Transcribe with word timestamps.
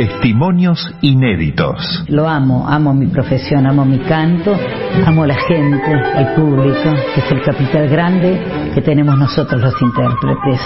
Testimonios 0.00 0.94
inéditos. 1.02 2.04
Lo 2.08 2.26
amo, 2.26 2.66
amo 2.66 2.94
mi 2.94 3.08
profesión, 3.08 3.66
amo 3.66 3.84
mi 3.84 3.98
canto, 3.98 4.56
amo 5.04 5.26
la 5.26 5.34
gente, 5.34 5.92
el 6.16 6.26
público, 6.28 6.94
que 7.14 7.20
es 7.20 7.30
el 7.30 7.42
capital 7.42 7.86
grande 7.86 8.70
que 8.72 8.80
tenemos 8.80 9.18
nosotros 9.18 9.60
los 9.60 9.74
intérpretes. 9.82 10.58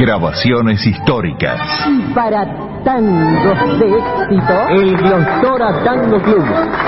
Grabaciones 0.00 0.86
históricas. 0.86 1.60
Y 1.86 2.14
para 2.14 2.71
tangos 2.84 3.78
de 3.78 3.98
éxito, 3.98 4.68
el 4.70 4.96
Glostora 4.96 5.84
Tango 5.84 6.20
Club, 6.22 6.44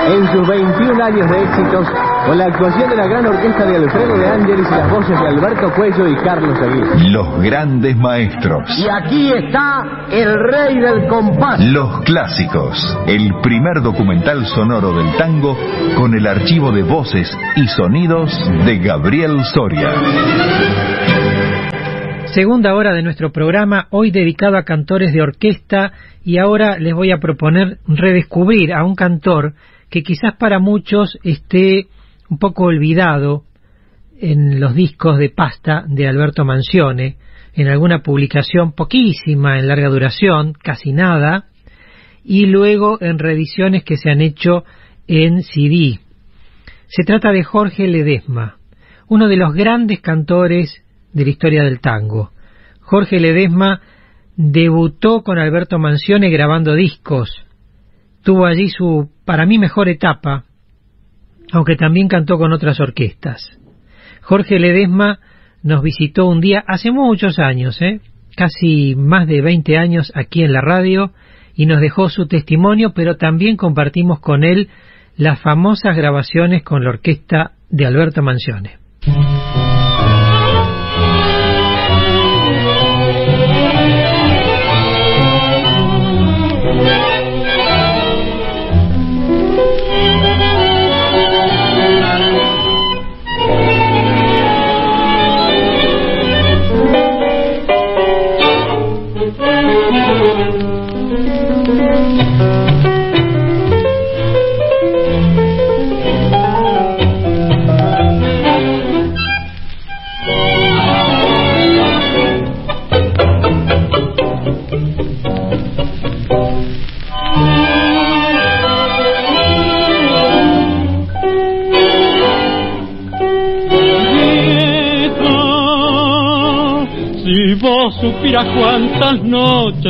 en 0.07 0.31
sus 0.31 0.47
21 0.47 1.03
años 1.03 1.29
de 1.29 1.43
éxitos, 1.43 1.87
con 2.25 2.37
la 2.37 2.45
actuación 2.45 2.89
de 2.89 2.95
la 2.95 3.07
gran 3.07 3.25
orquesta 3.25 3.65
de 3.65 3.75
Alfredo 3.77 4.17
de 4.17 4.27
Ángeles 4.27 4.67
y 4.67 4.75
las 4.75 4.91
voces 4.91 5.19
de 5.19 5.27
Alberto 5.27 5.71
Cuello 5.75 6.07
y 6.07 6.15
Carlos 6.17 6.57
Aguirre. 6.59 7.09
Los 7.09 7.41
grandes 7.41 7.97
maestros. 7.97 8.77
Y 8.77 8.87
aquí 8.89 9.31
está 9.31 9.83
el 10.11 10.33
rey 10.51 10.79
del 10.79 11.07
compás. 11.07 11.59
Los 11.59 12.01
clásicos. 12.01 12.97
El 13.07 13.33
primer 13.41 13.81
documental 13.81 14.45
sonoro 14.47 14.93
del 14.93 15.15
tango 15.17 15.57
con 15.95 16.13
el 16.13 16.27
archivo 16.27 16.71
de 16.71 16.83
voces 16.83 17.35
y 17.55 17.67
sonidos 17.67 18.31
de 18.65 18.77
Gabriel 18.79 19.43
Soria. 19.53 19.89
Segunda 22.35 22.75
hora 22.75 22.91
de 22.91 23.01
nuestro 23.01 23.31
programa, 23.31 23.87
hoy 23.91 24.11
dedicado 24.11 24.57
a 24.57 24.65
cantores 24.65 25.13
de 25.13 25.21
orquesta 25.21 25.93
y 26.21 26.37
ahora 26.37 26.77
les 26.77 26.93
voy 26.93 27.11
a 27.11 27.19
proponer 27.19 27.77
redescubrir 27.87 28.73
a 28.73 28.83
un 28.83 28.93
cantor 28.93 29.53
que 29.89 30.03
quizás 30.03 30.35
para 30.37 30.59
muchos 30.59 31.17
esté 31.23 31.87
un 32.29 32.37
poco 32.37 32.65
olvidado 32.65 33.43
en 34.19 34.59
los 34.59 34.75
discos 34.75 35.17
de 35.17 35.29
pasta 35.29 35.85
de 35.87 36.09
Alberto 36.09 36.43
Mancione, 36.43 37.15
en 37.53 37.69
alguna 37.69 37.99
publicación 37.99 38.73
poquísima 38.73 39.57
en 39.57 39.69
larga 39.69 39.87
duración, 39.87 40.51
casi 40.61 40.91
nada, 40.91 41.45
y 42.21 42.47
luego 42.47 42.97
en 42.99 43.17
reediciones 43.17 43.85
que 43.85 43.95
se 43.95 44.11
han 44.11 44.19
hecho 44.19 44.65
en 45.07 45.41
CD. 45.41 46.01
Se 46.87 47.05
trata 47.05 47.31
de 47.31 47.45
Jorge 47.45 47.87
Ledesma, 47.87 48.57
uno 49.07 49.29
de 49.29 49.37
los 49.37 49.53
grandes 49.53 50.01
cantores 50.01 50.84
de 51.15 51.23
la 51.23 51.31
historia 51.31 51.63
del 51.63 51.79
tango. 51.79 52.29
Jorge 52.81 53.19
Ledesma 53.19 53.81
debutó 54.35 55.23
con 55.23 55.39
Alberto 55.39 55.79
Mancione 55.79 56.29
grabando 56.29 56.75
discos. 56.75 57.31
Tuvo 58.21 58.45
allí 58.45 58.69
su, 58.69 59.09
para 59.23 59.45
mí, 59.45 59.57
mejor 59.57 59.87
etapa, 59.87 60.43
aunque 61.51 61.77
también 61.77 62.09
cantó 62.09 62.37
con 62.37 62.51
otras 62.51 62.79
orquestas. 62.79 63.57
Jorge 64.21 64.59
Ledesma 64.59 65.19
nos 65.63 65.81
visitó 65.81 66.27
un 66.27 66.41
día 66.41 66.63
hace 66.67 66.91
muchos 66.91 67.39
años, 67.39 67.81
¿eh? 67.81 68.01
casi 68.35 68.95
más 68.95 69.27
de 69.27 69.41
20 69.41 69.77
años 69.77 70.11
aquí 70.15 70.43
en 70.43 70.51
la 70.51 70.61
radio, 70.61 71.11
y 71.55 71.65
nos 71.65 71.79
dejó 71.79 72.09
su 72.09 72.27
testimonio, 72.27 72.91
pero 72.93 73.15
también 73.15 73.55
compartimos 73.55 74.19
con 74.19 74.43
él 74.43 74.67
las 75.15 75.39
famosas 75.39 75.95
grabaciones 75.95 76.63
con 76.63 76.83
la 76.83 76.89
orquesta 76.89 77.53
de 77.69 77.85
Alberto 77.85 78.21
Mancione. 78.21 78.79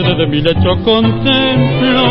Desde 0.02 0.28
mi 0.28 0.42
lecho 0.42 0.76
contemplo 0.84 2.04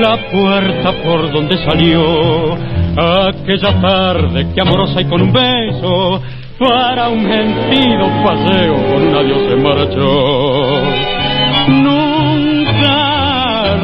la 0.00 0.16
puerta 0.30 0.92
por 1.04 1.30
donde 1.30 1.58
salió 1.58 2.54
aquella 2.96 3.78
tarde 3.80 4.46
que 4.54 4.60
amorosa 4.62 5.02
y 5.02 5.04
con 5.04 5.20
un 5.20 5.32
beso 5.32 6.22
para 6.58 7.10
un 7.10 7.22
mentido 7.24 8.06
paseo 8.24 8.74
con 8.74 9.06
un 9.06 9.14
adiós 9.14 9.50
se 9.50 9.56
marchó. 9.56 10.82
Nunca 11.68 12.96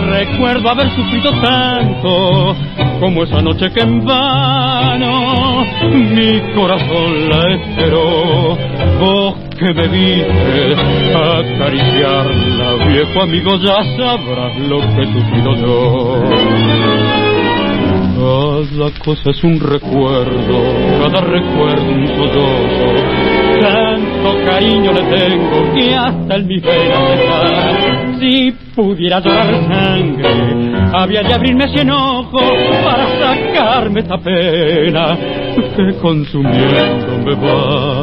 recuerdo 0.09 0.71
haber 0.71 0.89
sufrido 0.93 1.31
tanto 1.43 2.57
como 3.01 3.25
esa 3.25 3.43
noche 3.43 3.71
que 3.71 3.81
en 3.81 4.03
vano 4.03 5.67
mi 5.91 6.41
corazón 6.55 7.29
la 7.29 7.55
esperó. 7.55 8.57
Que 9.55 9.75
me 9.75 9.89
viste 9.89 10.75
acariciarla, 11.15 12.87
viejo 12.87 13.23
amigo, 13.23 13.57
ya 13.59 13.83
sabrás 13.97 14.59
lo 14.59 14.81
que 14.81 15.03
he 15.03 15.13
sufrido 15.13 15.55
yo. 15.57 16.23
Cada 18.23 18.91
cosa 19.05 19.31
es 19.31 19.43
un 19.43 19.59
recuerdo, 19.59 20.63
cada 21.03 21.21
recuerdo 21.23 21.91
un 21.91 22.07
sollozo. 22.07 23.33
Tanto 23.61 24.45
cariño 24.45 24.93
le 24.93 25.03
tengo 25.03 25.75
que 25.75 25.95
hasta 25.95 26.35
el 26.37 26.45
mi 26.45 26.61
venas. 26.61 28.19
Si 28.21 28.53
pudiera 28.75 29.21
llorar 29.21 29.67
sangre, 29.67 30.29
había 30.93 31.23
de 31.23 31.35
abrirme 31.35 31.65
ese 31.65 31.83
enojo 31.83 32.39
para 32.85 33.09
sacarme 33.19 34.01
esta 34.01 34.19
pena 34.19 35.17
que 35.77 35.99
consumiendo 36.01 37.19
me 37.25 37.35
va. 37.35 38.02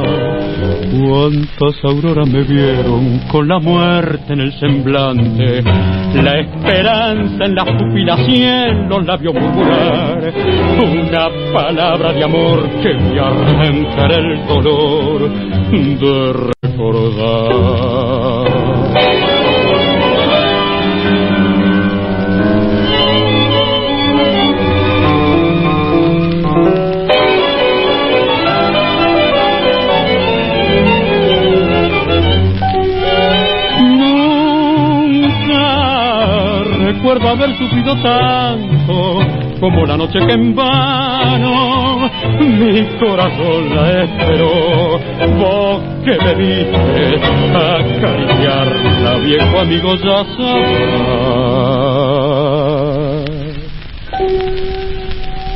Cuántas 0.80 1.84
auroras 1.84 2.28
me 2.30 2.44
vieron 2.44 3.20
con 3.30 3.48
la 3.50 3.60
muerte 3.60 4.32
en 4.32 4.40
el 4.40 4.54
semblante, 4.54 5.62
la 5.62 6.40
esperanza 6.40 7.46
en 7.46 7.56
las 7.56 7.66
pupilas 7.66 8.20
y 8.30 8.44
en 8.44 8.88
los 8.88 9.06
labios 9.06 9.34
murmurar, 9.34 10.34
una 10.82 11.30
palabra 11.54 12.14
de 12.14 12.24
amor 12.24 12.70
que 12.82 12.94
me 12.94 13.20
arrancará 13.20 14.16
el 14.16 14.48
dolor 14.48 15.30
de 15.70 16.34
recordar. 16.64 17.59
Haber 37.30 37.58
sufrido 37.58 37.96
tanto 38.02 39.20
como 39.60 39.86
la 39.86 39.98
noche 39.98 40.20
que 40.26 40.34
en 40.34 40.56
vano 40.56 42.10
mi 42.40 42.84
corazón 43.00 43.76
la 43.76 44.04
esperó. 44.04 45.00
Vos 45.38 45.82
que 46.06 46.18
me 46.24 46.34
viste 46.36 47.20
acariciarla, 47.56 49.20
viejo 49.20 49.60
amigo, 49.60 49.96
ya 49.96 50.26
sabrás 50.36 51.30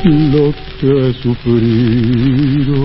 lo 0.04 0.52
que 0.80 0.86
he 0.86 1.12
sufrido 1.14 2.76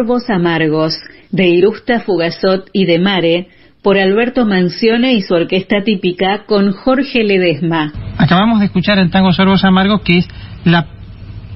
Sorbos 0.00 0.30
Amargos, 0.30 0.94
de 1.30 1.48
Irusta 1.48 2.00
Fugazot 2.00 2.70
y 2.72 2.86
de 2.86 2.98
Mare, 2.98 3.48
por 3.82 3.98
Alberto 3.98 4.46
Mancione 4.46 5.12
y 5.12 5.20
su 5.20 5.34
orquesta 5.34 5.82
típica 5.84 6.44
con 6.46 6.72
Jorge 6.72 7.22
Ledesma. 7.22 7.92
Acabamos 8.16 8.60
de 8.60 8.66
escuchar 8.66 8.98
el 8.98 9.10
tango 9.10 9.30
Sorbos 9.34 9.62
Amargos, 9.62 10.00
que 10.00 10.18
es 10.18 10.28
la 10.64 10.86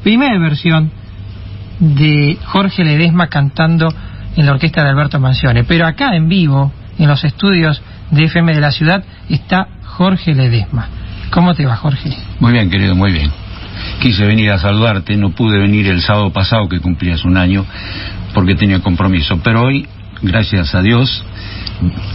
primera 0.03 0.39
versión 0.39 0.91
de 1.79 2.37
Jorge 2.45 2.85
Ledesma 2.85 3.29
cantando 3.29 3.89
en 4.37 4.45
la 4.45 4.53
orquesta 4.53 4.85
de 4.85 4.91
Alberto 4.91 5.19
Mancione. 5.19 5.65
Pero 5.65 5.87
acá 5.87 6.15
en 6.15 6.29
vivo, 6.29 6.71
en 6.99 7.09
los 7.09 7.25
estudios 7.25 7.81
de 8.11 8.25
FM 8.25 8.53
de 8.53 8.61
la 8.61 8.73
ciudad, 8.73 9.05
está 9.31 9.69
Jorge 9.85 10.35
Ledesma. 10.35 10.89
¿Cómo 11.31 11.55
te 11.55 11.65
va, 11.65 11.77
Jorge? 11.77 12.11
Muy 12.41 12.53
bien, 12.53 12.69
querido, 12.69 12.95
muy 12.95 13.11
bien. 13.11 13.31
Quise 14.05 14.27
venir 14.27 14.51
a 14.51 14.59
saludarte, 14.59 15.17
no 15.17 15.31
pude 15.31 15.59
venir 15.59 15.87
el 15.87 16.03
sábado 16.03 16.31
pasado 16.31 16.69
que 16.69 16.79
cumplías 16.79 17.25
un 17.25 17.39
año 17.39 17.65
porque 18.35 18.55
tenía 18.55 18.81
compromiso, 18.81 19.41
pero 19.43 19.63
hoy, 19.63 19.87
gracias 20.21 20.75
a 20.75 20.83
Dios, 20.83 21.25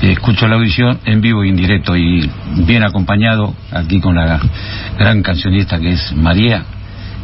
escucho 0.03 0.47
la 0.47 0.57
audición 0.57 0.99
en 1.05 1.19
vivo 1.19 1.43
y 1.43 1.49
en 1.49 1.55
directo 1.55 1.97
y 1.97 2.29
bien 2.57 2.83
acompañado 2.83 3.55
aquí 3.71 3.99
con 3.99 4.13
la 4.13 4.39
gran 4.99 5.23
cancionista 5.23 5.79
que 5.79 5.93
es 5.93 6.13
María. 6.15 6.63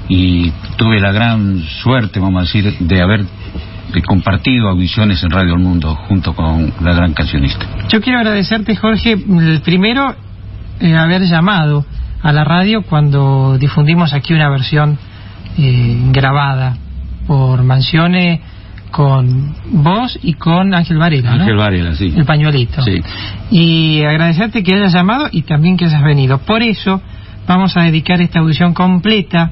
Y 0.10 0.52
tuve 0.78 1.00
la 1.00 1.12
gran 1.12 1.62
suerte, 1.84 2.20
vamos 2.20 2.40
a 2.40 2.46
decir, 2.46 2.76
de 2.80 3.02
haber 3.04 3.24
compartido 4.08 4.70
audiciones 4.70 5.22
en 5.22 5.30
Radio 5.30 5.54
El 5.54 5.60
Mundo 5.60 5.94
junto 6.08 6.34
con 6.34 6.74
la 6.82 6.96
gran 6.96 7.14
cancionista. 7.14 7.68
Yo 7.90 8.02
quiero 8.02 8.18
agradecerte, 8.18 8.76
Jorge, 8.76 9.16
primero 9.64 10.16
eh, 10.80 10.96
haber 10.96 11.22
llamado 11.22 11.86
a 12.26 12.32
la 12.32 12.44
radio 12.44 12.82
cuando 12.82 13.56
difundimos 13.60 14.12
aquí 14.14 14.34
una 14.34 14.50
versión 14.50 14.98
eh, 15.60 15.98
grabada 16.12 16.76
por 17.28 17.62
Mansione 17.62 18.42
con 18.90 19.54
vos 19.72 20.18
y 20.24 20.34
con 20.34 20.74
Ángel 20.74 20.98
Varela. 20.98 21.34
Ángel 21.34 21.56
Varela, 21.56 21.94
sí. 21.94 22.12
El 22.18 22.26
pañuelito. 22.26 22.82
Sí. 22.82 23.00
Y 23.52 24.04
agradecerte 24.04 24.64
que 24.64 24.74
hayas 24.74 24.92
llamado 24.92 25.28
y 25.32 25.44
también 25.44 25.78
que 25.78 25.86
hayas 25.86 26.02
venido. 26.02 26.40
Por 26.40 26.64
eso 26.64 27.00
vamos 27.48 27.78
a 27.78 27.84
dedicar 27.84 28.20
esta 28.22 28.40
audición 28.40 28.74
completa 28.74 29.52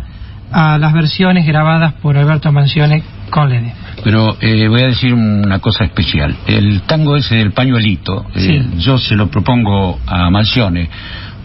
a 0.51 0.79
las 0.79 0.93
versiones 0.93 1.45
grabadas 1.45 1.93
por 2.01 2.17
Alberto 2.17 2.51
Mansione 2.51 3.03
con 3.29 3.49
Lede. 3.49 3.71
Pero 4.03 4.35
eh, 4.41 4.67
voy 4.67 4.81
a 4.81 4.87
decir 4.87 5.13
una 5.13 5.59
cosa 5.59 5.83
especial. 5.83 6.35
El 6.47 6.81
tango 6.81 7.17
ese 7.17 7.35
del 7.35 7.51
pañuelito, 7.51 8.25
eh, 8.33 8.65
yo 8.79 8.97
se 8.97 9.15
lo 9.15 9.27
propongo 9.27 9.99
a 10.07 10.31
Mansione 10.31 10.89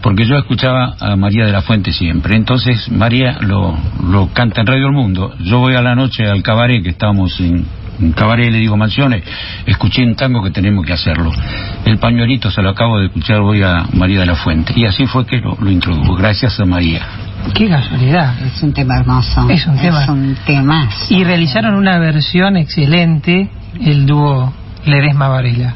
porque 0.01 0.25
yo 0.25 0.37
escuchaba 0.37 0.95
a 0.99 1.15
María 1.15 1.45
de 1.45 1.51
la 1.51 1.61
Fuente 1.61 1.91
siempre. 1.91 2.35
Entonces 2.35 2.89
María 2.91 3.37
lo, 3.41 3.77
lo 4.07 4.27
canta 4.33 4.61
en 4.61 4.67
Radio 4.67 4.87
El 4.87 4.93
Mundo. 4.93 5.33
Yo 5.39 5.59
voy 5.59 5.75
a 5.75 5.81
la 5.81 5.95
noche 5.95 6.27
al 6.27 6.41
cabaret, 6.41 6.81
que 6.81 6.89
estábamos 6.89 7.39
en, 7.39 7.65
un 7.99 8.13
cabaret 8.13 8.51
le 8.51 8.59
digo 8.59 8.77
mansiones, 8.77 9.23
escuché 9.65 10.03
un 10.03 10.15
tango 10.15 10.41
que 10.41 10.51
tenemos 10.51 10.85
que 10.85 10.93
hacerlo. 10.93 11.31
El 11.85 11.97
pañuelito 11.97 12.49
se 12.49 12.61
lo 12.61 12.69
acabo 12.69 12.99
de 12.99 13.07
escuchar 13.07 13.41
voy 13.41 13.61
a 13.61 13.85
María 13.93 14.21
de 14.21 14.25
la 14.25 14.35
Fuente. 14.35 14.73
Y 14.75 14.85
así 14.85 15.05
fue 15.05 15.25
que 15.25 15.37
lo, 15.37 15.57
lo 15.59 15.69
introdujo, 15.69 16.15
gracias 16.15 16.59
a 16.59 16.65
María. 16.65 17.01
Qué 17.53 17.67
casualidad. 17.67 18.39
Es 18.41 18.61
un 18.63 18.73
tema 18.73 18.99
hermoso. 18.99 19.49
Es 19.49 19.65
un 19.65 19.77
tema. 19.77 20.03
Es 20.03 20.09
un 20.09 20.37
tema. 20.45 20.89
Y 21.09 21.23
realizaron 21.23 21.75
una 21.75 21.97
versión 21.99 22.57
excelente, 22.57 23.49
el 23.81 24.05
dúo 24.05 24.53
Ledesma 24.85 25.27
Varela. 25.27 25.75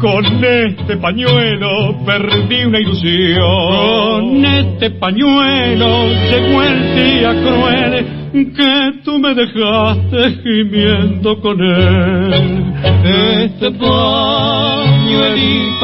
con 0.00 0.24
este 0.44 0.96
pañuelo 0.96 1.96
perdí 2.04 2.64
una 2.64 2.80
ilusión. 2.80 4.18
Con 4.18 4.44
este 4.44 4.90
pañuelo 4.90 6.06
llegó 6.30 6.62
el 6.62 6.94
día 6.94 7.30
cruel 7.42 8.06
que 8.32 8.92
tú 9.04 9.18
me 9.18 9.34
dejaste 9.34 10.42
gimiendo 10.42 11.40
con 11.40 11.60
él. 11.60 12.74
Este 13.04 13.70
pañuelito 13.70 14.68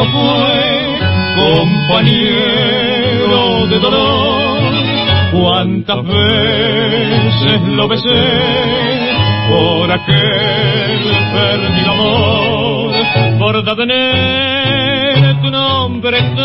fue 0.04 0.98
compañero 1.36 2.62
de 3.68 3.78
dolor 3.78 4.62
cuántas 5.32 6.04
veces 6.06 7.62
lo 7.68 7.88
besé 7.88 8.82
por 9.48 9.90
aquel 9.90 11.00
perdido 11.32 11.90
amor, 11.90 12.91
por 13.52 13.76
tener 13.76 15.42
tu 15.42 15.50
nombre 15.50 16.18
y 16.18 16.36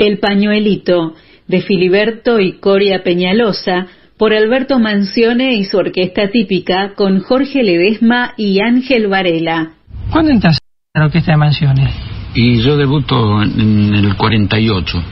El 0.00 0.18
pañuelito 0.18 1.12
de 1.46 1.60
Filiberto 1.60 2.40
y 2.40 2.52
Coria 2.52 3.02
Peñalosa 3.02 3.86
por 4.16 4.32
Alberto 4.32 4.78
Mancione 4.78 5.56
y 5.56 5.64
su 5.64 5.76
orquesta 5.76 6.30
típica 6.30 6.94
con 6.94 7.20
Jorge 7.20 7.62
Ledesma 7.62 8.32
y 8.38 8.60
Ángel 8.60 9.08
Varela. 9.08 9.72
¿Cuándo 10.10 10.32
entras 10.32 10.56
a 10.94 11.00
la 11.00 11.04
orquesta 11.04 11.32
de 11.32 11.36
Mancione? 11.36 11.90
Y 12.34 12.62
yo 12.62 12.78
debuto 12.78 13.42
en, 13.42 13.94
el 13.94 14.16
48. 14.16 15.02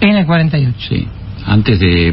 En 0.00 0.16
el 0.16 0.26
48. 0.26 0.76
Sí. 0.88 1.06
Antes 1.46 1.78
de, 1.78 2.12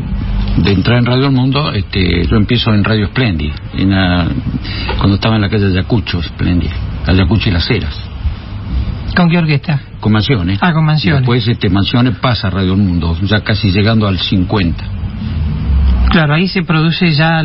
entrar 0.68 1.00
en 1.00 1.06
Radio 1.08 1.26
El 1.26 1.32
Mundo, 1.32 1.74
este, 1.74 2.28
yo 2.28 2.36
empiezo 2.36 2.72
en 2.76 2.84
Radio 2.84 3.08
Splendid, 3.08 3.54
en 3.74 3.90
cuando 5.00 5.16
estaba 5.16 5.36
en 5.38 5.42
la 5.42 5.50
calle 5.50 5.66
Ayacucho, 5.66 6.22
Splendid, 6.22 6.70
Ayacucho 7.08 7.50
y 7.50 7.54
Las 7.54 7.68
Heras. 7.72 8.00
¿Con 9.16 9.32
qué 9.32 9.40
orquesta? 9.40 9.82
Con 10.00 10.12
Mansiones. 10.14 10.60
Ah, 10.62 10.74
con 10.74 10.86
Mansiones. 10.86 11.22
Después 11.22 11.48
este, 11.48 11.70
Mansiones 11.70 12.16
pasa 12.18 12.48
a 12.48 12.52
Radio 12.52 12.74
El 12.74 12.80
Mundo, 12.82 13.18
ya 13.24 13.42
casi 13.44 13.72
llegando 13.72 14.08
al 14.08 14.18
50. 14.20 14.84
Claro, 16.10 16.34
ahí 16.34 16.48
se 16.48 16.64
produce 16.64 17.12
ya 17.12 17.44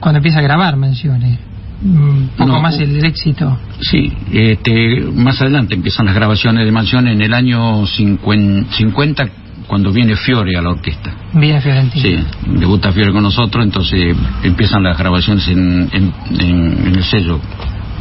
cuando 0.00 0.18
empieza 0.18 0.38
a 0.38 0.42
grabar 0.42 0.76
Mansiones. 0.76 1.38
Un 1.84 2.30
poco 2.36 2.52
No, 2.52 2.60
más 2.62 2.78
el 2.78 3.04
éxito. 3.04 3.58
Sí, 3.80 4.12
este, 4.32 5.00
más 5.14 5.40
adelante 5.42 5.74
empiezan 5.74 6.06
las 6.06 6.14
grabaciones 6.14 6.64
de 6.64 6.70
Mansiones 6.72 7.14
en 7.14 7.22
el 7.22 7.34
año 7.34 7.84
50, 7.86 8.72
50, 8.76 9.28
cuando 9.66 9.90
viene 9.92 10.14
Fiore 10.16 10.56
a 10.56 10.62
la 10.62 10.70
orquesta. 10.70 11.12
Vía 11.34 11.60
Fiorentina. 11.60 12.02
Sí, 12.02 12.18
debuta 12.58 12.92
Fiore 12.92 13.12
con 13.12 13.24
nosotros, 13.24 13.64
entonces 13.64 14.14
empiezan 14.44 14.84
las 14.84 14.96
grabaciones 14.96 15.46
en, 15.48 15.88
en, 15.92 16.12
en- 16.38 16.86
en 16.86 16.94
el 16.94 17.02
sello. 17.04 17.40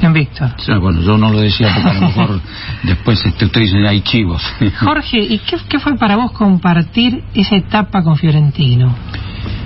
En 0.01 0.13
Víctor. 0.13 0.49
Bueno, 0.79 1.01
yo 1.01 1.17
no 1.17 1.31
lo 1.31 1.39
decía 1.39 1.69
porque 1.75 1.89
a 1.89 1.93
lo 1.93 2.01
mejor 2.07 2.41
después 2.83 3.23
este, 3.25 3.45
ustedes 3.45 3.67
dicen 3.71 3.85
hay 3.85 4.01
chivos. 4.01 4.41
Jorge, 4.79 5.19
¿y 5.19 5.37
qué, 5.39 5.57
qué 5.69 5.79
fue 5.79 5.95
para 5.97 6.15
vos 6.15 6.31
compartir 6.31 7.23
esa 7.33 7.55
etapa 7.55 8.01
con 8.03 8.17
Fiorentino? 8.17 8.95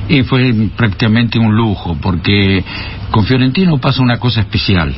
Y 0.09 0.23
fue 0.23 0.53
prácticamente 0.75 1.39
un 1.39 1.55
lujo, 1.55 1.97
porque 2.01 2.63
con 3.11 3.25
Fiorentino 3.25 3.77
pasa 3.77 4.01
una 4.03 4.17
cosa 4.19 4.41
especial. 4.41 4.93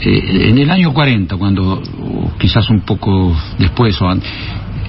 Eh, 0.00 0.48
en 0.50 0.58
el 0.58 0.70
año 0.70 0.92
40, 0.92 1.36
cuando, 1.36 1.82
quizás 2.38 2.68
un 2.70 2.80
poco 2.80 3.36
después, 3.58 4.00
o 4.00 4.08
an- 4.08 4.22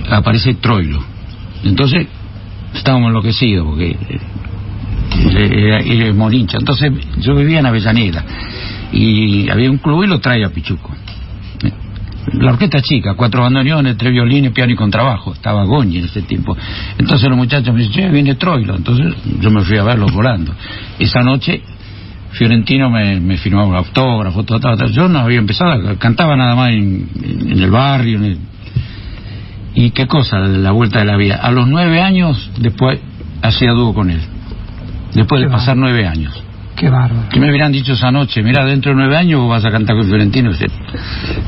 aparece 0.09 0.53
Troilo. 0.55 1.03
Entonces, 1.63 2.07
estábamos 2.73 3.07
enloquecidos, 3.09 3.65
porque 3.65 3.97
eh, 4.09 5.49
era, 5.51 5.79
era 5.79 6.13
Morincha. 6.13 6.57
Entonces, 6.59 6.91
yo 7.17 7.35
vivía 7.35 7.59
en 7.59 7.65
Avellaneda, 7.65 8.23
y 8.91 9.49
había 9.49 9.69
un 9.69 9.77
club 9.77 10.03
y 10.03 10.07
lo 10.07 10.19
trae 10.19 10.43
a 10.45 10.49
Pichuco. 10.49 10.91
La 12.33 12.51
orquesta 12.51 12.81
chica, 12.81 13.13
cuatro 13.15 13.41
bandoneones, 13.43 13.95
tres 13.97 14.11
violines, 14.11 14.51
piano 14.51 14.73
y 14.73 14.75
contrabajo. 14.75 15.31
Estaba 15.33 15.63
Goñi 15.63 15.99
en 15.99 16.05
ese 16.05 16.21
tiempo. 16.23 16.57
Entonces 16.97 17.29
los 17.29 17.37
muchachos 17.37 17.73
me 17.73 17.81
dicen, 17.83 17.93
che, 17.93 18.09
viene 18.09 18.35
Troilo. 18.35 18.75
Entonces 18.75 19.15
yo 19.39 19.49
me 19.49 19.61
fui 19.61 19.77
a 19.77 19.83
verlos 19.83 20.11
volando. 20.11 20.53
Esa 20.99 21.21
noche 21.21 21.61
Fiorentino 22.31 22.89
me, 22.89 23.21
me 23.21 23.37
firmaba 23.37 23.67
un 23.67 23.75
autógrafo, 23.77 24.43
todo, 24.43 24.59
todo, 24.59 24.75
todo. 24.75 24.89
yo 24.89 25.07
no 25.07 25.19
había 25.19 25.39
empezado, 25.39 25.97
cantaba 25.97 26.35
nada 26.35 26.53
más 26.55 26.71
en, 26.73 27.07
en 27.23 27.59
el 27.63 27.71
barrio. 27.71 28.17
en 28.17 28.25
el- 28.25 28.37
Y 29.75 29.91
qué 29.91 30.05
cosa, 30.05 30.39
la 30.39 30.71
vuelta 30.71 30.99
de 30.99 31.05
la 31.05 31.15
vida. 31.15 31.35
A 31.35 31.49
los 31.51 31.65
nueve 31.67 32.01
años, 32.01 32.51
después 32.59 32.99
hacía 33.41 33.71
dúo 33.71 33.93
con 33.93 34.09
él. 34.09 34.19
Después 35.13 35.41
de 35.41 35.47
pasar 35.49 35.77
nueve 35.77 36.05
años. 36.05 36.43
Qué 36.77 36.89
bárbaro. 36.89 37.27
Que 37.29 37.39
me 37.39 37.49
hubieran 37.49 37.71
dicho 37.71 37.93
esa 37.93 38.11
noche, 38.11 38.43
mira, 38.43 38.63
dentro 38.63 38.91
de 38.91 38.97
nueve 38.97 39.17
años 39.17 39.41
vos 39.41 39.49
vas 39.49 39.65
a 39.65 39.71
cantar 39.71 39.95
con 39.95 40.05
Fiorentino. 40.05 40.51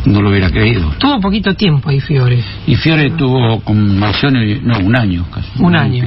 No 0.05 0.21
lo 0.24 0.29
hubiera 0.31 0.50
creído. 0.50 0.91
Tuvo 0.98 1.19
poquito 1.21 1.53
tiempo 1.53 1.89
ahí 1.89 2.00
Fiore. 2.00 2.43
Y 2.65 2.75
Fiore 2.75 3.12
tuvo 3.12 3.59
con 3.59 4.00
Marcione, 4.00 4.59
no, 4.63 4.79
un 4.79 4.95
año 4.95 5.25
casi. 5.31 5.48
Un 5.62 5.75
año. 5.75 6.03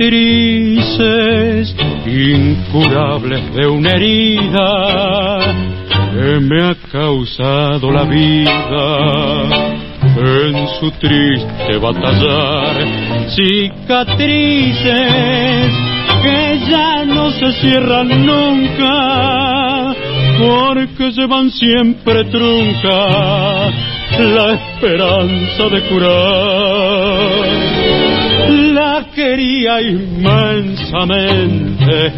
Cicatrices 0.00 1.76
incurables 2.06 3.54
de 3.54 3.66
una 3.66 3.90
herida 3.90 5.40
que 6.10 6.40
me 6.40 6.62
ha 6.62 6.74
causado 6.90 7.90
la 7.90 8.04
vida 8.04 9.44
en 10.16 10.68
su 10.80 10.90
triste 10.92 11.76
batallar. 11.78 12.76
Cicatrices 13.36 14.88
que 16.22 16.60
ya 16.70 17.04
no 17.04 17.30
se 17.32 17.52
cierran 17.60 18.08
nunca 18.24 19.94
porque 20.38 21.12
se 21.12 21.26
van 21.26 21.50
siempre 21.50 22.24
trunca 22.24 23.68
la 24.18 24.54
esperanza 24.54 25.68
de 25.68 25.82
curar 25.82 26.69
quería 29.40 29.80
inmensamente, 29.80 32.12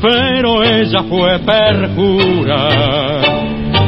pero 0.00 0.64
ella 0.64 1.02
fue 1.08 1.38
perjura 1.40 2.68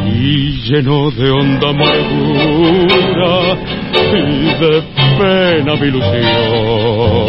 y 0.06 0.60
llenó 0.68 1.10
de 1.10 1.30
honda 1.30 1.70
amargura 1.70 3.56
y 3.92 4.54
de 4.60 4.82
pena 5.18 5.74
mi 5.76 5.86
ilusión. 5.88 7.28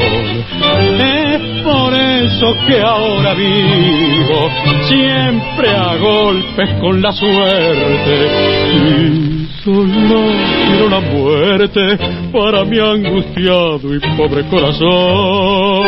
Es 1.00 1.42
por 1.64 1.94
eso 2.28 2.54
que 2.68 2.82
ahora 2.82 3.34
vivo 3.34 4.50
siempre 4.88 5.70
a 5.70 5.96
golpes 5.96 6.74
con 6.82 7.02
la 7.02 7.12
suerte 7.12 8.28
y 8.74 9.48
solo 9.64 10.32
quiero 10.68 10.90
la 10.90 11.00
muerte 11.00 11.98
para 12.32 12.66
mi 12.66 12.80
angustiado 12.80 13.94
y 13.96 14.00
pobre 14.18 14.44
corazón. 14.50 15.88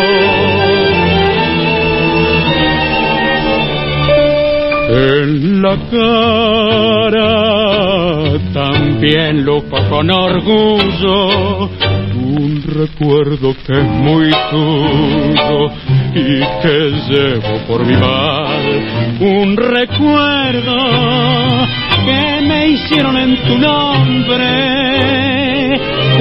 En 4.92 5.62
la 5.62 5.78
cara 5.92 7.40
también 8.54 9.44
lupo 9.44 9.78
con 9.90 10.10
orgullo 10.10 11.70
un 12.40 12.62
recuerdo 12.64 13.54
que 13.66 13.74
es 13.74 13.84
muy 13.84 14.32
tuyo 14.52 15.68
y 16.14 16.40
que 16.62 16.92
llevo 17.10 17.60
por 17.68 17.86
mi 17.86 17.96
mal. 17.96 19.18
Un 19.20 19.56
recuerdo 19.58 20.78
que 22.06 22.42
me 22.42 22.68
hicieron 22.70 23.18
en 23.18 23.38
tu 23.44 23.58
nombre 23.58 24.80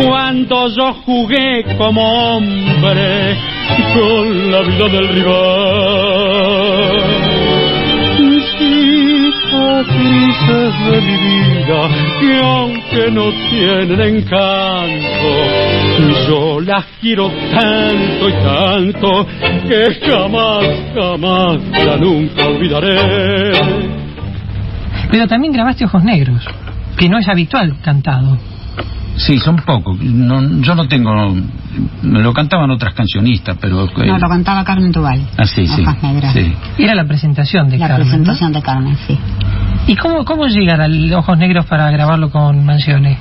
cuando 0.05 0.69
yo 0.69 0.95
jugué 1.05 1.65
como 1.77 2.03
hombre 2.37 3.37
con 3.95 4.51
la 4.51 4.63
vida 4.63 4.89
del 4.89 5.09
rival 5.09 6.49
cicatrices 9.79 10.73
de 10.91 11.01
mi 11.01 11.17
vida 11.17 11.89
que 12.21 12.41
aunque 12.43 13.11
no 13.11 13.31
tienen 13.51 14.01
encanto, 14.01 15.29
yo 16.29 16.61
las 16.61 16.85
quiero 17.01 17.29
tanto 17.53 18.29
y 18.29 18.33
tanto 18.33 19.27
que 19.69 20.09
jamás, 20.09 20.67
jamás 20.95 21.59
ya 21.85 21.97
nunca 21.97 22.47
olvidaré. 22.47 23.53
Pero 25.11 25.27
también 25.27 25.53
grabaste 25.53 25.85
Ojos 25.85 26.05
Negros, 26.05 26.45
que 26.97 27.09
no 27.09 27.19
es 27.19 27.29
habitual 27.29 27.77
cantado. 27.83 28.39
Sí, 29.17 29.39
son 29.41 29.57
pocos. 29.57 29.99
No, 30.01 30.61
yo 30.63 30.75
no 30.77 30.87
tengo. 30.87 31.11
Me 32.03 32.21
lo 32.23 32.33
cantaban 32.33 32.71
otras 32.71 32.95
cancionistas, 32.95 33.57
pero. 33.61 33.85
eh, 33.87 34.07
No, 34.07 34.19
lo 34.19 34.29
cantaba 34.29 34.63
Carmen 34.65 34.93
Tubal. 34.93 35.21
Ah, 35.37 35.45
sí, 35.45 35.67
sí. 35.67 35.83
Hojas 35.83 36.03
Negras. 36.03 36.33
sí. 36.33 36.53
Era 36.79 36.95
la 36.95 37.05
presentación 37.05 37.69
de 37.69 37.79
La 37.79 37.89
Carmen. 37.89 38.07
¿no? 38.07 38.11
presentación 38.13 38.53
de 38.53 38.63
Carmen, 38.63 38.97
sí. 39.09 39.19
¿Y 39.89 39.97
cómo, 39.97 40.25
cómo 40.25 40.47
llegan 40.47 40.81
al 40.81 41.13
Ojos 41.15 41.37
Negros 41.37 41.67
para 41.67 41.91
grabarlo 41.91 42.31
con 42.31 42.65
Mansiones? 42.65 43.19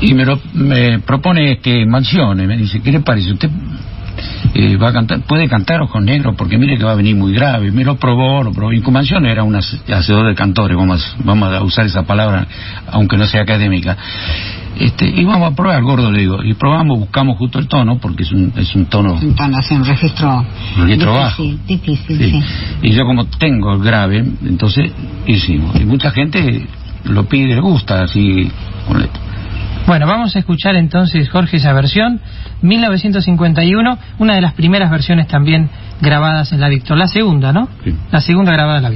Y 0.00 0.14
me, 0.14 0.24
lo, 0.24 0.40
me 0.54 1.00
propone 1.00 1.52
este 1.52 1.84
Mansiones. 1.86 2.46
Me 2.46 2.56
dice, 2.56 2.80
¿qué 2.80 2.92
le 2.92 3.00
parece? 3.00 3.32
Usted 3.32 3.50
eh, 4.54 4.76
va 4.76 4.88
a 4.88 4.92
cantar, 4.92 5.20
puede 5.22 5.48
cantar 5.48 5.80
Ojos 5.82 6.02
Negros 6.02 6.34
porque 6.36 6.58
mire 6.58 6.76
que 6.76 6.84
va 6.84 6.92
a 6.92 6.96
venir 6.96 7.16
muy 7.16 7.32
grave. 7.32 7.70
Me 7.70 7.84
lo 7.84 7.96
probó, 7.96 8.42
lo 8.42 8.52
probó. 8.52 8.72
Incumación 8.72 9.26
era 9.26 9.42
un 9.42 9.56
hacedor 9.56 10.26
de 10.28 10.34
cantores, 10.34 10.76
vamos, 10.76 11.16
vamos 11.24 11.52
a 11.52 11.62
usar 11.62 11.86
esa 11.86 12.04
palabra, 12.04 12.46
aunque 12.90 13.16
no 13.16 13.26
sea 13.26 13.42
académica. 13.42 13.96
Este, 14.78 15.08
y 15.08 15.24
vamos 15.24 15.52
a 15.52 15.56
probar, 15.56 15.82
gordo, 15.82 16.10
le 16.10 16.20
digo. 16.20 16.42
Y 16.44 16.54
probamos, 16.54 17.00
buscamos 17.00 17.36
justo 17.36 17.58
el 17.58 17.66
tono, 17.66 17.98
porque 17.98 18.22
es 18.22 18.32
un, 18.32 18.52
es 18.56 18.74
un 18.74 18.86
tono. 18.86 19.14
Un 19.14 19.34
tono, 19.34 19.58
es 19.58 19.70
un 19.70 19.84
registro. 19.84 20.44
registro 20.76 21.14
bajo. 21.14 21.42
Difícil, 21.66 22.18
sí. 22.18 22.42
Y 22.82 22.92
yo, 22.92 23.04
como 23.04 23.26
tengo 23.26 23.74
el 23.74 23.82
grave, 23.82 24.24
entonces 24.44 24.92
hicimos. 25.26 25.74
Y 25.80 25.84
mucha 25.84 26.10
gente 26.12 26.64
lo 27.04 27.24
pide, 27.24 27.54
le 27.54 27.60
gusta, 27.60 28.04
así, 28.04 28.50
con 28.86 29.02
bueno, 29.88 30.06
vamos 30.06 30.36
a 30.36 30.38
escuchar 30.38 30.76
entonces, 30.76 31.30
Jorge, 31.30 31.56
esa 31.56 31.72
versión, 31.72 32.20
1951, 32.60 33.98
una 34.18 34.34
de 34.34 34.42
las 34.42 34.52
primeras 34.52 34.90
versiones 34.90 35.26
también 35.28 35.70
grabadas 36.02 36.52
en 36.52 36.60
la 36.60 36.68
Victor, 36.68 36.98
la 36.98 37.08
segunda, 37.08 37.54
¿no? 37.54 37.70
Sí. 37.82 37.94
La 38.12 38.20
segunda 38.20 38.52
grabada 38.52 38.76
en 38.76 38.82
la 38.82 38.90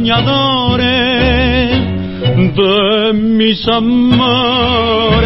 Victor. 0.00 0.80
de 2.58 3.12
mis 3.14 3.66
amores, 3.68 5.24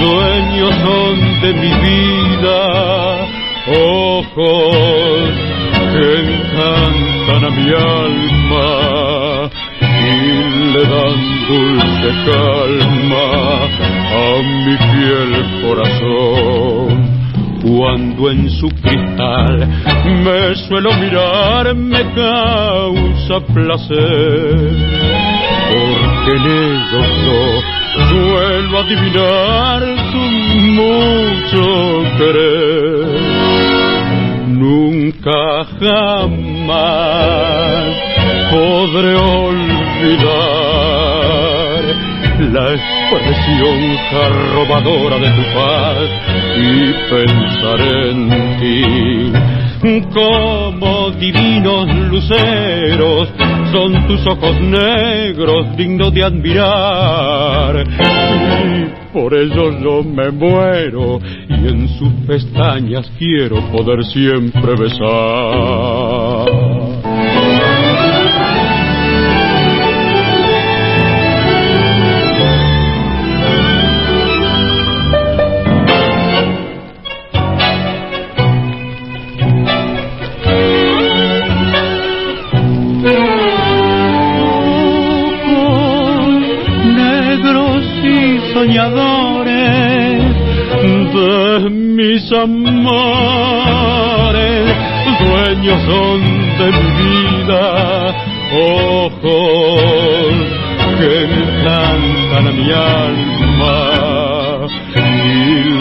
dueños 0.00 0.74
son 0.84 1.16
de 1.40 1.52
mi 1.54 1.72
vida, 1.84 2.60
ojos 3.78 5.30
que 5.92 6.06
encantan 6.24 7.42
a 7.44 7.50
mi 7.50 7.68
alma 7.72 8.70
y 9.80 10.14
le 10.72 10.82
dan 10.82 11.20
dulce 11.48 12.10
calma 12.26 13.28
a 14.12 14.24
mi 14.64 14.76
fiel 14.76 15.32
corazón 15.62 17.16
cuando 17.62 18.30
en 18.30 18.50
su 18.50 18.68
cristal 18.68 19.68
me 20.24 20.54
suelo 20.68 20.92
mirar 20.94 21.74
me 21.74 22.04
causa 23.26 23.40
placer 23.52 24.76
porque 25.68 26.30
en 26.36 26.44
ellos 26.46 27.06
yo 27.24 27.40
suelo 28.08 28.74
adivinar 28.78 29.80
su 30.10 30.22
mucho 30.78 31.64
querer 32.18 33.06
nunca 34.48 35.40
jamás 35.80 37.04
podré 38.50 39.14
olvidar 39.14 40.66
la 42.52 42.64
expresión 42.74 43.78
robadora 44.54 45.16
de 45.18 45.30
tu 45.30 45.44
paz 45.54 46.08
y 46.58 46.92
pensar 47.10 47.80
en 47.80 48.18
ti. 48.60 49.45
Como 49.86 51.10
divinos 51.12 51.86
luceros 52.10 53.28
son 53.70 54.06
tus 54.08 54.26
ojos 54.26 54.60
negros 54.60 55.76
dignos 55.76 56.12
de 56.12 56.24
admirar. 56.24 57.86
Y 57.86 59.12
por 59.12 59.32
ello 59.32 59.78
yo 59.78 60.02
me 60.02 60.32
muero 60.32 61.20
y 61.48 61.68
en 61.68 61.88
sus 61.98 62.12
pestañas 62.26 63.08
quiero 63.16 63.60
poder 63.70 64.02
siempre 64.06 64.74
besar. 64.74 66.25
Mis 92.26 92.32
amores, 92.32 92.66
dueños 95.20 95.80
son 95.82 96.20
de 96.58 96.66
mi 96.72 96.88
vida, 97.02 97.62
ojos 98.52 100.34
que 100.98 101.10
encantan 101.24 102.44
a 102.46 102.52
mi 102.52 102.68
alma 102.72 103.78
y 104.94 104.98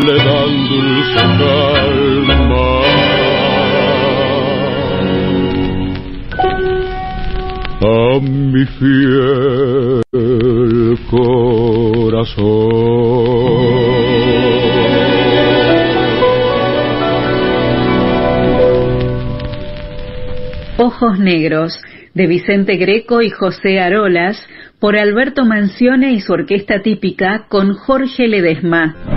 le 0.06 0.16
dan 0.18 0.52
dulce 0.70 1.24
calma. 1.40 2.66
A 7.82 8.20
mi 8.20 8.66
fiel 8.66 10.06
Negros, 21.14 21.80
de 22.14 22.28
Vicente 22.28 22.78
Greco 22.78 23.22
y 23.22 23.30
José 23.30 23.80
Arolas, 23.80 24.38
por 24.80 24.98
Alberto 24.98 25.46
Mancione 25.46 26.12
y 26.12 26.20
su 26.20 26.34
orquesta 26.34 26.82
típica 26.82 27.46
con 27.48 27.74
Jorge 27.74 28.28
Ledesma. 28.28 29.15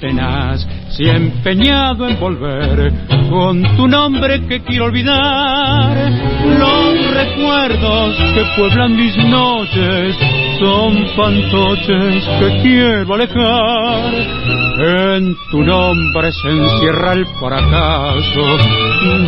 Tenaz, 0.00 0.66
si 0.90 1.08
empeñado 1.08 2.08
en 2.08 2.18
volver 2.18 2.92
con 3.28 3.62
tu 3.76 3.88
nombre 3.88 4.46
que 4.46 4.62
quiero 4.62 4.86
olvidar, 4.86 5.96
los 6.58 7.14
recuerdos 7.14 8.16
que 8.34 8.44
pueblan 8.56 8.96
mis 8.96 9.16
noches 9.16 10.16
son 10.58 11.06
fantoches 11.16 12.24
que 12.38 12.62
quiero 12.62 13.14
alejar. 13.14 14.14
En 14.78 15.34
tu 15.50 15.62
nombre 15.62 16.32
se 16.32 16.48
encierra 16.48 17.14
el 17.14 17.26
fracaso 17.40 18.42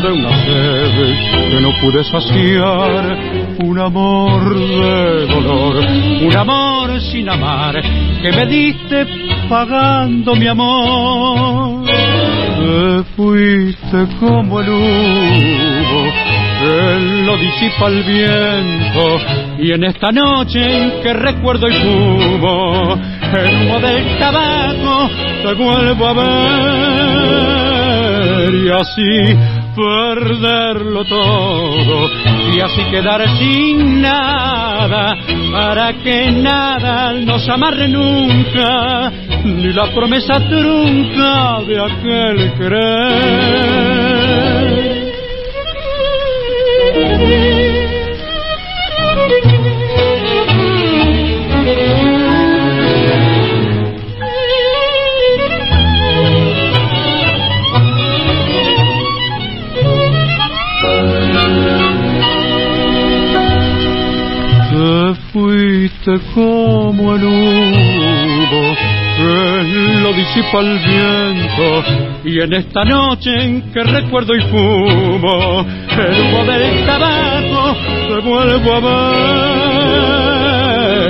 de 0.03 0.12
una 0.12 0.44
sed 0.44 1.51
que 1.51 1.61
no 1.61 1.70
pude 1.81 2.05
saciar. 2.05 3.47
Un 3.59 3.79
amor 3.79 4.55
de 4.55 5.27
dolor, 5.27 5.77
un 6.23 6.37
amor 6.37 7.01
sin 7.11 7.29
amar, 7.29 7.75
que 8.23 8.33
me 8.33 8.47
diste 8.47 9.07
pagando 9.49 10.35
mi 10.37 10.47
amor. 10.47 11.85
Te 11.87 13.03
fuiste 13.16 14.16
como 14.21 14.61
el 14.61 14.68
humo 14.68 16.29
él 16.61 17.25
lo 17.25 17.37
disipa 17.37 17.87
el 17.87 18.03
viento 18.03 19.21
y 19.61 19.73
en 19.73 19.85
esta 19.85 20.11
noche 20.11 20.59
en 20.61 21.01
que 21.03 21.12
recuerdo 21.12 21.68
y 21.68 21.75
fumo 21.75 22.99
el 23.33 23.55
humo 23.62 23.79
del 23.79 24.18
tabaco 24.18 25.09
te 25.42 25.55
vuelvo 25.55 26.09
a 26.09 26.14
ver 28.44 28.55
y 28.55 28.71
así 28.71 29.37
perderlo 29.78 31.04
todo 31.04 32.10
y 32.52 32.60
así 32.60 32.82
quedar 32.90 33.22
sin 33.38 34.00
nada 34.02 35.16
para 35.52 35.92
que 36.02 36.32
nada 36.32 37.12
nos 37.12 37.48
amarre 37.48 37.86
nunca 37.86 39.12
ni 39.44 39.72
la 39.72 39.86
promesa 39.94 40.40
trunca 40.48 41.60
de 41.66 41.80
aquel 41.80 42.52
querer 42.58 43.88
disipa 70.38 70.61
el 70.61 70.79
viento. 70.79 71.85
Y 72.24 72.40
en 72.40 72.53
esta 72.55 72.85
noche 72.85 73.31
en 73.44 73.72
que 73.72 73.83
recuerdo 73.83 74.35
y 74.35 74.42
fumo 74.42 75.64
el 75.90 76.20
humo 76.20 76.44
del 76.44 76.87
tabaco 76.87 77.77
te 78.09 78.18
vuelvo 78.20 78.74
a 78.74 78.81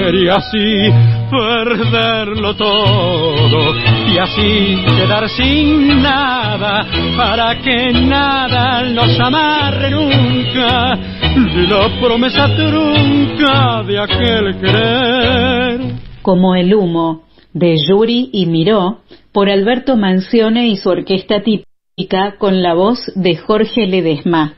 ver. 0.00 0.14
Y 0.14 0.28
así 0.28 0.92
perderlo 1.30 2.54
todo. 2.54 3.74
Y 4.08 4.18
así 4.18 4.78
quedar 4.96 5.28
sin 5.30 6.02
nada 6.02 6.86
para 7.16 7.58
que 7.58 7.92
nada 7.92 8.82
nos 8.84 9.18
amarre 9.20 9.90
nunca. 9.90 10.96
Ni 11.36 11.66
la 11.66 11.88
promesa 12.00 12.48
trunca 12.56 13.82
de 13.82 14.00
aquel 14.00 14.58
querer. 14.60 15.80
Como 16.22 16.54
el 16.54 16.74
humo, 16.74 17.27
de 17.52 17.76
Yuri 17.88 18.30
y 18.32 18.46
Miró, 18.46 19.00
por 19.32 19.48
Alberto 19.48 19.96
Mancione 19.96 20.68
y 20.68 20.76
su 20.76 20.88
orquesta 20.88 21.42
típica 21.42 22.36
con 22.38 22.62
la 22.62 22.74
voz 22.74 22.98
de 23.14 23.36
Jorge 23.36 23.86
Ledesma. 23.86 24.54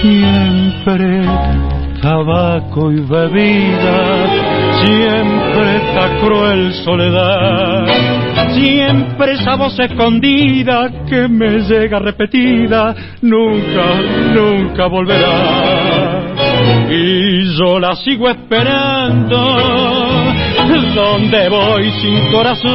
Siempre 0.00 1.24
tabaco 2.00 2.92
y 2.92 3.00
bebida, 3.00 4.26
siempre 4.84 5.76
esta 5.76 6.16
cruel 6.20 6.72
soledad, 6.84 7.86
siempre 8.52 9.32
esa 9.32 9.56
voz 9.56 9.78
escondida 9.78 10.90
que 11.08 11.28
me 11.28 11.60
llega 11.60 11.98
repetida, 11.98 12.94
nunca, 13.22 14.00
nunca 14.34 14.86
volverá. 14.86 16.22
Y 16.90 17.56
yo 17.58 17.78
la 17.78 17.94
sigo 17.96 18.28
esperando, 18.28 20.07
donde 20.94 21.48
voy 21.48 21.90
sin 22.00 22.30
corazón. 22.30 22.68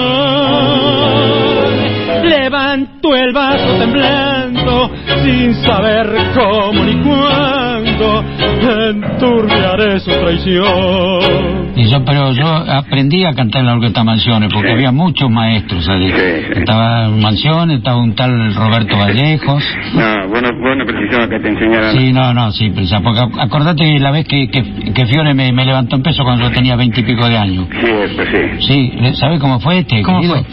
Levanto 2.23 3.15
el 3.15 3.33
vaso 3.33 3.77
temblando, 3.77 4.91
sin 5.23 5.53
saber 5.63 6.07
cómo 6.33 6.83
ni 6.83 6.95
cuándo, 7.01 8.23
enturbiaré 8.63 9.99
su 9.99 10.11
traición. 10.11 11.73
Y 11.75 11.89
yo, 11.89 12.05
pero 12.05 12.31
yo 12.33 12.45
aprendí 12.47 13.25
a 13.25 13.33
cantar 13.33 13.61
en 13.61 13.67
la 13.67 13.73
orquesta 13.73 14.03
Mansiones 14.03 14.49
porque 14.53 14.71
había 14.71 14.91
muchos 14.91 15.29
maestros 15.29 15.87
allí. 15.89 16.11
Estaba 16.55 17.09
Mansiones, 17.09 17.77
estaba 17.79 17.97
un 17.97 18.13
tal 18.13 18.53
Roberto 18.53 18.95
Vallejos. 18.97 19.63
No, 19.95 20.27
bueno, 20.29 20.49
bueno, 20.61 20.85
precisaba 20.85 21.27
que 21.27 21.39
te 21.39 21.49
enseñaran. 21.49 21.97
Sí, 21.97 22.13
no, 22.13 22.33
no, 22.33 22.51
sí, 22.51 22.69
precisa, 22.69 22.99
porque 23.01 23.21
ac- 23.21 23.41
acordate 23.41 23.99
la 23.99 24.11
vez 24.11 24.27
que, 24.27 24.47
que, 24.49 24.93
que 24.93 25.05
Fiore 25.07 25.33
me, 25.33 25.51
me 25.51 25.65
levantó 25.65 25.95
en 25.95 26.03
peso 26.03 26.23
cuando 26.23 26.45
yo 26.45 26.51
tenía 26.51 26.75
veintipico 26.75 27.27
de 27.27 27.37
años. 27.37 27.65
Sí, 27.71 27.87
pues 28.15 28.29
sí. 28.31 28.67
Sí, 28.67 28.93
¿sabes 29.15 29.39
cómo 29.39 29.59
fue 29.59 29.79
este, 29.79 30.01
¿Cómo 30.03 30.21
querido? 30.21 30.45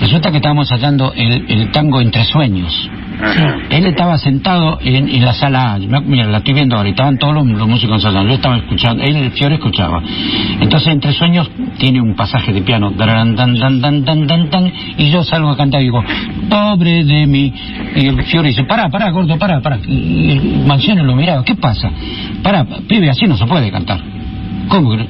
Resulta 0.00 0.30
que 0.30 0.36
estábamos 0.36 0.68
hallando 0.70 1.12
el, 1.14 1.44
el 1.48 1.70
tango 1.72 2.00
Entre 2.00 2.24
Sueños. 2.24 2.88
Él 3.70 3.86
estaba 3.86 4.16
sentado 4.18 4.78
en, 4.80 5.08
en 5.08 5.24
la 5.24 5.32
sala. 5.32 5.78
Mira, 6.06 6.26
la 6.26 6.38
estoy 6.38 6.54
viendo 6.54 6.76
ahora. 6.76 6.88
y 6.88 6.92
Estaban 6.92 7.18
todos 7.18 7.34
los, 7.34 7.44
músicos 7.44 7.96
ensayando. 7.96 8.28
Yo 8.28 8.36
estaba 8.36 8.56
escuchando. 8.56 9.02
Él, 9.02 9.16
el 9.16 9.30
Fiore, 9.32 9.56
escuchaba. 9.56 10.02
Entonces, 10.60 10.88
Entre 10.88 11.12
Sueños 11.12 11.50
tiene 11.78 12.00
un 12.00 12.14
pasaje 12.14 12.52
de 12.52 12.62
piano. 12.62 12.90
Darán, 12.90 13.34
dan, 13.36 13.58
dan, 13.58 13.80
dan, 13.80 14.04
dan, 14.04 14.26
dan, 14.26 14.50
dan, 14.50 14.72
y 14.96 15.10
yo 15.10 15.22
salgo 15.24 15.50
a 15.50 15.56
cantar 15.56 15.80
y 15.80 15.84
digo, 15.84 16.02
pobre 16.48 17.04
de 17.04 17.26
mí. 17.26 17.52
Y 17.96 18.06
el 18.06 18.22
Fiore 18.24 18.48
dice, 18.48 18.64
pará, 18.64 18.88
pará, 18.88 19.10
gordo, 19.10 19.38
pará, 19.38 19.60
pará. 19.60 19.78
Y 19.86 20.62
Mansione 20.66 21.02
lo 21.02 21.14
miraba. 21.14 21.44
¿Qué 21.44 21.54
pasa? 21.54 21.90
Pará, 22.42 22.64
pibe, 22.86 23.10
así 23.10 23.26
no 23.26 23.36
se 23.36 23.46
puede 23.46 23.70
cantar. 23.70 24.17
¿Cómo? 24.68 24.90
que 24.90 24.96
no? 24.98 25.04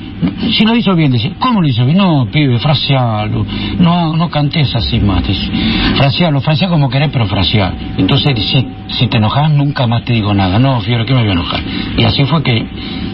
Si 0.53 0.65
lo 0.65 0.75
hizo 0.77 0.95
bien, 0.95 1.13
dice, 1.13 1.33
¿cómo 1.39 1.61
lo 1.61 1.69
hizo 1.69 1.85
bien? 1.85 1.99
No, 1.99 2.27
pibe, 2.31 2.59
frasealo. 2.59 3.45
No, 3.79 4.17
no 4.17 4.31
cantes 4.31 4.75
así 4.75 4.99
más. 5.01 5.27
Dice, 5.27 5.51
frasealo, 5.97 6.41
frasea 6.41 6.69
como 6.69 6.89
querés, 6.89 7.11
pero 7.13 7.27
frasear. 7.27 7.75
Entonces, 7.97 8.33
si, 8.51 8.67
si 8.99 9.07
te 9.09 9.19
enojas, 9.19 9.51
nunca 9.51 9.87
más 9.87 10.05
te 10.05 10.13
digo 10.13 10.33
nada. 10.35 10.59
No, 10.59 10.81
Fiore, 10.81 11.05
¿qué 11.05 11.15
me 11.15 11.21
voy 11.21 11.29
a 11.31 11.33
enojar? 11.33 11.61
Y 11.97 12.05
así 12.05 12.25
fue 12.25 12.43
que 12.43 12.67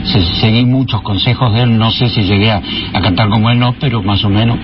se- 0.05 0.25
seguí 0.41 0.65
muchos 0.65 1.01
consejos 1.03 1.53
de 1.55 1.63
él. 1.63 1.79
No 1.79 1.91
sé 1.91 2.09
si 2.09 2.23
llegué 2.23 2.51
a, 2.53 2.63
a 2.93 3.01
cantar 3.01 3.29
como 3.31 3.51
él, 3.51 3.59
no, 3.59 3.75
pero 3.81 4.03
más 4.03 4.23
o 4.25 4.29
menos 4.31 4.59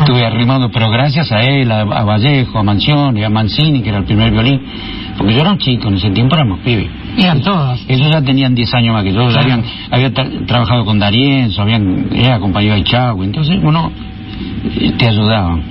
estuve 0.00 0.24
arrimando. 0.24 0.70
Pero 0.70 0.90
gracias 0.90 1.32
a 1.32 1.40
él, 1.42 1.70
a, 1.72 1.80
a 1.80 2.04
Vallejo, 2.04 2.58
a 2.58 2.62
Mancione, 2.62 3.24
a 3.24 3.30
Mancini, 3.30 3.82
que 3.82 3.88
era 3.88 3.98
el 3.98 4.04
primer 4.04 4.30
violín. 4.30 4.60
Porque 5.16 5.34
yo 5.34 5.40
era 5.40 5.50
un 5.52 5.58
chico, 5.58 5.88
en 5.88 5.94
ese 5.94 6.10
tiempo 6.10 6.34
éramos 6.36 6.60
pibes. 6.60 6.88
Eran 7.18 7.40
todos. 7.42 7.84
Ellos 7.88 8.08
ya 8.12 8.22
tenían 8.22 8.54
10 8.54 8.72
años 8.74 8.92
más 8.94 9.04
que 9.04 9.12
yo, 9.12 9.22
habían, 9.38 9.62
había 9.90 10.10
tra- 10.12 10.46
trabajado 10.46 10.84
con 10.84 10.98
Darienzo, 10.98 11.62
habían 11.62 12.08
era 12.14 12.38
compañero 12.40 12.74
de 12.74 12.84
Chagüe, 12.84 13.26
entonces 13.26 13.58
uno 13.62 13.90
eh, 14.80 14.92
te 14.98 15.08
ayudaban. 15.08 15.62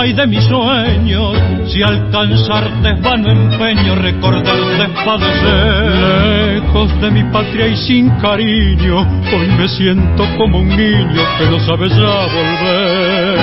Pampa 0.00 0.06
y 0.06 0.12
de 0.12 0.26
mis 0.26 0.44
sueños, 0.44 1.36
si 1.66 1.82
alcanzarte 1.82 2.90
es 2.90 3.00
vano 3.02 3.30
empeño, 3.30 3.94
recordarte 3.96 4.82
es 4.82 5.04
padecer. 5.04 6.62
Lejos 6.62 7.00
de 7.00 7.10
mi 7.10 7.24
patria 7.24 7.66
y 7.68 7.76
sin 7.76 8.10
cariño, 8.20 9.00
hoy 9.00 9.48
me 9.58 9.68
siento 9.68 10.24
como 10.36 10.58
un 10.58 10.68
niño 10.68 11.22
que 11.38 11.46
no 11.46 11.60
sabe 11.60 11.88
ya 11.88 12.26
volver. 12.36 13.38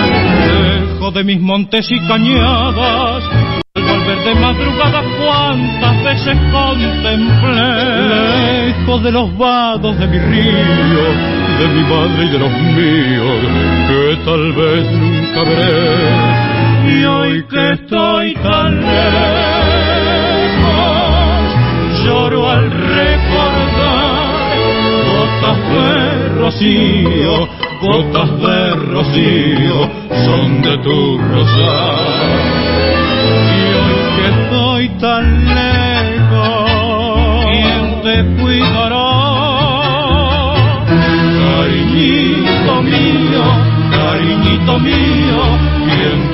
Lejos 0.93 1.13
de 1.13 1.23
mis 1.23 1.41
montes 1.41 1.91
y 1.91 1.99
cañadas, 2.07 3.23
al 3.75 3.83
volver 3.83 4.23
de 4.23 4.35
madrugada 4.35 5.03
cuántas 5.19 6.03
veces 6.03 6.37
contemplé 6.51 8.17
lejos 8.67 9.03
de 9.03 9.11
los 9.11 9.37
vados 9.37 9.97
de 9.99 10.07
mi 10.07 10.19
río 10.19 11.37
de 11.57 11.67
mi 11.69 11.83
madre 11.83 12.25
y 12.25 12.29
de 12.29 12.39
los 12.39 12.51
míos, 12.51 13.39
que 13.87 14.17
tal 14.25 14.53
vez 14.53 14.91
nunca 14.91 15.43
veré. 15.43 16.46
Y 16.85 17.05
hoy 17.05 17.43
que 17.49 17.71
estoy 17.73 18.33
tan 18.35 18.81
lejos, 18.81 18.97
lloro 22.05 22.49
al 22.49 22.71
recordar 22.71 24.27
gotas 25.17 25.57
de 25.69 26.29
rocío, 26.39 27.47
gotas 27.81 28.39
de 28.41 28.75
rocío, 28.75 29.89
son 30.25 30.61
de 30.61 30.77
tu 30.79 31.17
rosal. 31.17 31.97
Y 33.57 33.61
hoy 33.77 33.97
que 34.15 34.25
estoy 34.27 34.89
tan 34.99 35.25
lejos, 35.55 36.69
¿quién 37.51 38.01
te 38.03 38.15
cuidará? 38.41 39.07
Cariñito 41.39 42.81
mío, 42.83 43.43
cariñito 43.91 44.79
mío, 44.79 45.41
¿quién 45.85 46.26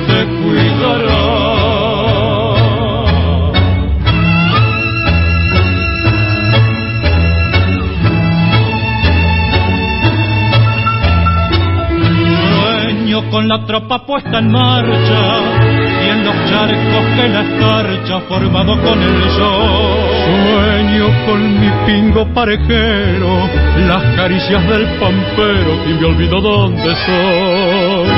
con 13.44 13.48
la 13.48 13.66
tropa 13.66 14.06
puesta 14.06 14.38
en 14.38 14.50
marcha 14.50 15.22
y 16.02 16.08
en 16.08 16.24
los 16.24 16.34
charcos 16.48 17.04
que 17.14 17.28
la 17.28 17.42
escarcha 17.42 18.20
formado 18.20 18.80
con 18.80 19.02
el 19.02 19.30
sol. 19.32 20.14
Sueño 20.24 21.06
con 21.26 21.60
mi 21.60 21.70
pingo 21.84 22.26
parejero, 22.32 23.48
las 23.86 24.02
caricias 24.16 24.66
del 24.66 24.86
pampero 24.98 25.84
que 25.84 25.94
me 25.94 26.06
olvido 26.06 26.40
dónde 26.40 26.94
soy. 27.04 28.08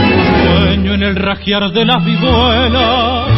Sueño 0.45 0.95
en 0.95 1.03
el 1.03 1.17
rajear 1.17 1.73
de 1.73 1.85
las 1.85 2.05
vihuelas, 2.05 3.29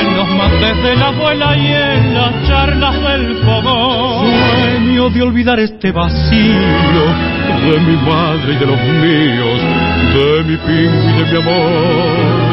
en 0.00 0.16
los 0.16 0.28
mates 0.30 0.82
de 0.82 0.96
la 0.96 1.08
abuela 1.08 1.56
y 1.56 1.66
en 1.66 2.14
las 2.14 2.48
charlas 2.48 2.94
del 3.02 3.36
fogón. 3.36 4.26
Sueño 4.62 5.10
de 5.10 5.22
olvidar 5.22 5.60
este 5.60 5.92
vacío 5.92 7.36
de 7.66 7.80
mi 7.80 7.96
madre 7.96 8.52
y 8.52 8.56
de 8.56 8.66
los 8.66 8.80
míos, 8.80 9.85
de 10.16 10.44
mi 10.44 10.56
de 10.56 11.24
mi 11.30 11.36
amor. 11.36 12.46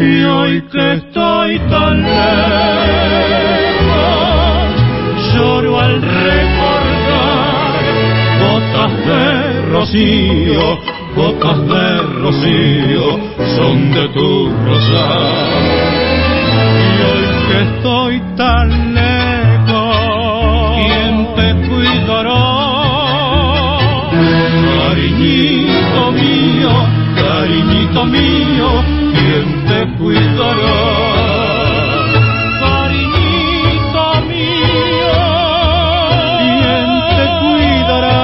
Y 0.00 0.24
hoy 0.24 0.62
que 0.72 0.92
estoy 0.94 1.58
tan 1.70 2.02
lejos, 2.02 2.22
lloro 5.34 5.80
al 5.80 6.00
recordar 6.02 7.82
gotas 8.40 8.92
de 9.06 9.62
rocío, 9.72 10.78
gotas 11.14 11.58
de 11.68 12.02
rocío, 12.22 13.20
son 13.56 13.92
de 13.92 14.08
tu 14.08 14.50
rosal. 14.64 15.62
Y 16.88 17.02
hoy 17.08 17.24
que 17.48 17.58
estoy 17.62 18.14
tan 18.36 18.68
lejos, 18.70 18.91
cariñito 28.02 28.06
mío, 28.06 28.68
¿quién 29.12 29.64
te 29.66 29.78
cuidará? 29.98 30.78
Cariñito 32.60 34.06
mío, 34.28 35.18
¿quién 36.38 36.88
te 37.16 37.24
cuidará? 37.42 38.20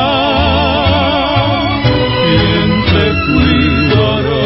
¿Quién 2.24 2.70
te 2.92 3.04
cuidará? 3.26 4.42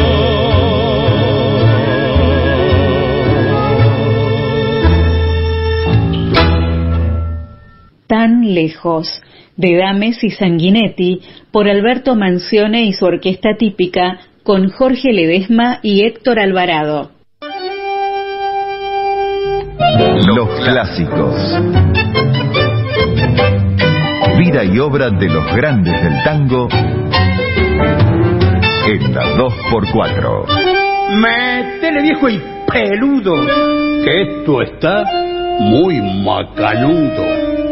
Tan 8.07 8.31
lejos, 8.53 9.21
de 9.55 9.77
Dames 9.77 10.23
y 10.23 10.29
Sanguinetti, 10.31 11.21
por 11.51 11.69
Alberto 11.69 12.15
Mancione 12.15 12.85
y 12.85 12.93
su 12.93 13.05
orquesta 13.05 13.55
típica, 13.57 14.19
con 14.43 14.69
Jorge 14.69 15.13
Ledesma 15.13 15.79
y 15.81 16.05
Héctor 16.05 16.39
Alvarado. 16.39 17.11
Los 20.27 20.49
clásicos. 20.65 21.35
Vida 24.37 24.65
y 24.65 24.79
obra 24.79 25.09
de 25.09 25.27
los 25.29 25.55
grandes 25.55 26.03
del 26.03 26.23
tango 26.23 26.67
en 28.85 29.13
la 29.13 29.23
2x4. 29.37 30.45
Métele 31.15 32.01
viejo 32.01 32.29
y 32.29 32.41
peludo, 32.71 33.35
que 34.03 34.21
esto 34.23 34.61
está 34.61 35.05
muy 35.59 36.01
macanudo. 36.01 37.62